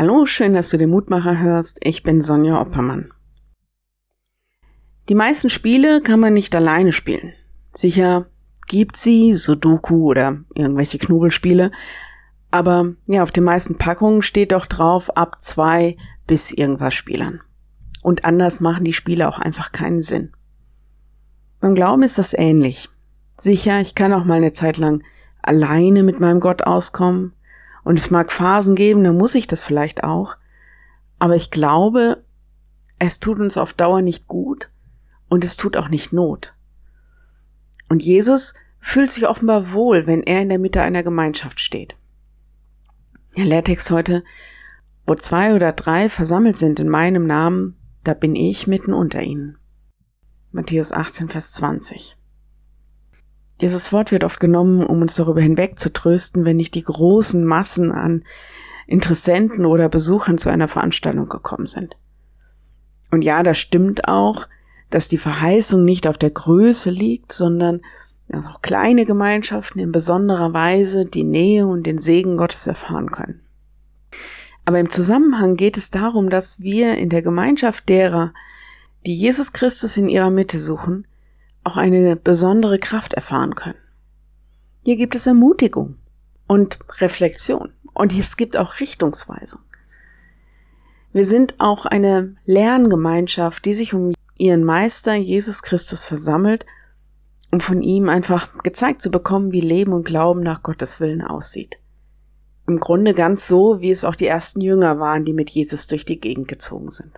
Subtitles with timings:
[0.00, 1.76] Hallo, schön, dass du den Mutmacher hörst.
[1.82, 3.12] Ich bin Sonja Oppermann.
[5.10, 7.34] Die meisten Spiele kann man nicht alleine spielen.
[7.74, 8.24] Sicher
[8.66, 11.70] gibt sie, Sudoku oder irgendwelche Knobelspiele,
[12.50, 17.42] aber ja, auf den meisten Packungen steht doch drauf ab zwei bis irgendwas Spielern.
[18.00, 20.32] Und anders machen die Spiele auch einfach keinen Sinn.
[21.60, 22.88] Beim Glauben ist das ähnlich.
[23.36, 25.02] Sicher, ich kann auch mal eine Zeit lang
[25.42, 27.34] alleine mit meinem Gott auskommen.
[27.84, 30.36] Und es mag Phasen geben, da muss ich das vielleicht auch.
[31.18, 32.24] Aber ich glaube,
[32.98, 34.70] es tut uns auf Dauer nicht gut
[35.28, 36.54] und es tut auch nicht Not.
[37.88, 41.96] Und Jesus fühlt sich offenbar wohl, wenn er in der Mitte einer Gemeinschaft steht.
[43.36, 44.24] Der Lehrtext heute,
[45.06, 49.58] wo zwei oder drei versammelt sind in meinem Namen, da bin ich mitten unter ihnen.
[50.52, 52.16] Matthäus 18, Vers 20.
[53.60, 57.44] Dieses Wort wird oft genommen, um uns darüber hinweg zu trösten, wenn nicht die großen
[57.44, 58.24] Massen an
[58.86, 61.96] Interessenten oder Besuchern zu einer Veranstaltung gekommen sind.
[63.10, 64.48] Und ja, das stimmt auch,
[64.88, 67.80] dass die Verheißung nicht auf der Größe liegt, sondern
[68.28, 73.40] dass auch kleine Gemeinschaften in besonderer Weise die Nähe und den Segen Gottes erfahren können.
[74.64, 78.32] Aber im Zusammenhang geht es darum, dass wir in der Gemeinschaft derer,
[79.04, 81.06] die Jesus Christus in ihrer Mitte suchen,
[81.64, 83.78] auch eine besondere Kraft erfahren können.
[84.84, 85.96] Hier gibt es Ermutigung
[86.46, 89.60] und Reflexion und es gibt auch Richtungsweisung.
[91.12, 96.64] Wir sind auch eine Lerngemeinschaft, die sich um ihren Meister Jesus Christus versammelt,
[97.52, 101.78] um von ihm einfach gezeigt zu bekommen, wie Leben und Glauben nach Gottes Willen aussieht.
[102.66, 106.04] Im Grunde ganz so, wie es auch die ersten Jünger waren, die mit Jesus durch
[106.04, 107.12] die Gegend gezogen sind.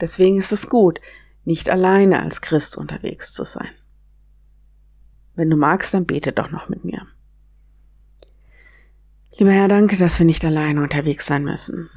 [0.00, 1.00] Deswegen ist es gut,
[1.44, 3.70] nicht alleine als Christ unterwegs zu sein.
[5.34, 7.06] Wenn du magst, dann bete doch noch mit mir.
[9.36, 11.90] Lieber Herr, danke, dass wir nicht alleine unterwegs sein müssen.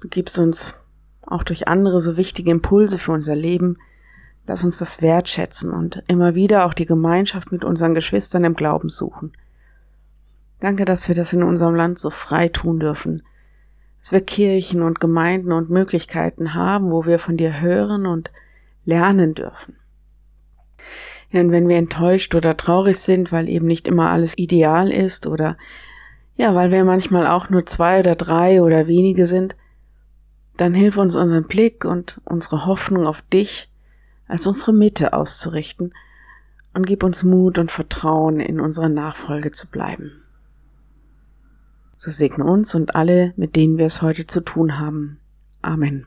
[0.00, 0.80] Du gibst uns
[1.22, 3.78] auch durch andere so wichtige Impulse für unser Leben.
[4.46, 8.88] Lass uns das wertschätzen und immer wieder auch die Gemeinschaft mit unseren Geschwistern im Glauben
[8.88, 9.32] suchen.
[10.58, 13.22] Danke, dass wir das in unserem Land so frei tun dürfen,
[14.00, 18.32] dass wir Kirchen und Gemeinden und Möglichkeiten haben, wo wir von dir hören und
[18.90, 19.76] lernen dürfen.
[21.30, 25.26] Ja, und wenn wir enttäuscht oder traurig sind, weil eben nicht immer alles ideal ist
[25.26, 25.56] oder
[26.34, 29.56] ja, weil wir manchmal auch nur zwei oder drei oder wenige sind,
[30.56, 33.70] dann hilf uns unseren Blick und unsere Hoffnung auf dich
[34.26, 35.92] als unsere Mitte auszurichten
[36.74, 40.22] und gib uns Mut und Vertrauen, in unserer Nachfolge zu bleiben.
[41.96, 45.18] So segne uns und alle, mit denen wir es heute zu tun haben.
[45.62, 46.06] Amen.